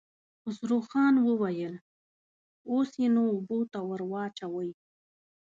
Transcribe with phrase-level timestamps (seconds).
[0.41, 1.73] خسرو خان وويل:
[2.71, 4.69] اوس يې نو اوبو ته ور واچوئ.